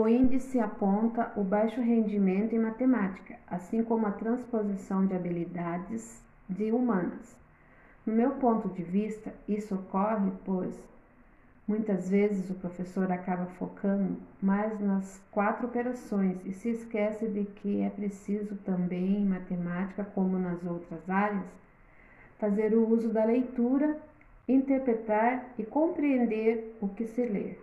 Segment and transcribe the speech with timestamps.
[0.00, 6.72] O índice aponta o baixo rendimento em matemática, assim como a transposição de habilidades de
[6.72, 7.36] humanas.
[8.06, 10.74] No meu ponto de vista, isso ocorre pois
[11.68, 17.82] muitas vezes o professor acaba focando mais nas quatro operações e se esquece de que
[17.82, 21.44] é preciso também em matemática, como nas outras áreas,
[22.38, 23.98] fazer o uso da leitura,
[24.48, 27.58] interpretar e compreender o que se lê.